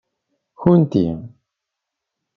[0.57, 1.03] Kkunti.